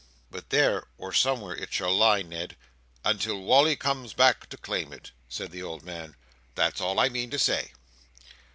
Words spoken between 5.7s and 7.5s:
man. "That's all I meant to